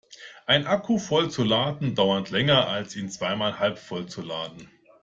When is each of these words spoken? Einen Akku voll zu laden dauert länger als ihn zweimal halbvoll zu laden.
Einen 0.47 0.65
Akku 0.65 0.97
voll 0.97 1.29
zu 1.29 1.43
laden 1.43 1.93
dauert 1.93 2.31
länger 2.31 2.67
als 2.67 2.95
ihn 2.95 3.11
zweimal 3.11 3.59
halbvoll 3.59 4.07
zu 4.07 4.23
laden. 4.23 4.67